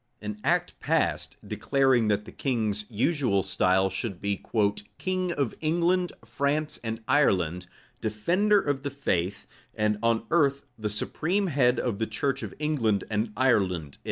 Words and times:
An 0.19 0.37
act 0.43 0.79
passed, 0.79 1.37
declaring 1.47 2.07
that 2.07 2.25
the 2.25 2.31
king's 2.31 2.85
usual 2.89 3.43
style 3.43 3.91
should 3.91 4.19
be 4.19 4.43
"king 4.97 5.31
of 5.31 5.53
England, 5.61 6.11
France, 6.25 6.79
and 6.83 7.03
Ireland, 7.07 7.67
defender 8.01 8.59
of 8.59 8.81
the 8.81 8.89
faith, 8.89 9.45
and 9.75 9.99
on 10.01 10.23
earth 10.31 10.65
the 10.75 10.89
supreme 10.89 11.45
head 11.53 11.79
of 11.79 11.99
the 11.99 12.07
church 12.07 12.41
of 12.41 12.55
England 12.57 13.03
and 13.11 13.31
Ireland." 13.37 13.99